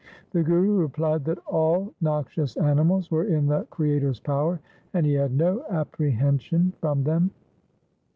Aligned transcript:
The 0.31 0.41
Guru 0.41 0.77
replied, 0.79 1.25
that 1.25 1.37
all 1.45 1.93
noxious 2.01 2.57
animals 2.57 3.11
were 3.11 3.25
in 3.25 3.45
the 3.45 3.67
Creator's 3.69 4.19
power, 4.19 4.59
and 4.95 5.05
he 5.05 5.13
had 5.13 5.31
no 5.31 5.63
apprehension 5.69 6.73
from 6.79 7.03
them. 7.03 7.29